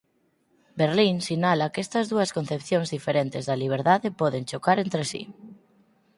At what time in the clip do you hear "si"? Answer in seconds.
5.11-5.21